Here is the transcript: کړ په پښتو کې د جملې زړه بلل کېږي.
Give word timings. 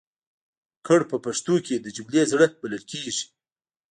کړ 0.87 0.99
په 1.11 1.17
پښتو 1.25 1.55
کې 1.65 1.75
د 1.79 1.87
جملې 1.95 2.23
زړه 2.31 2.45
بلل 2.61 2.83
کېږي. 2.91 3.13